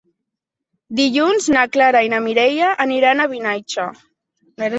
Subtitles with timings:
[0.99, 3.87] Dilluns na Clara i na Mireia aniran a Vinaixa.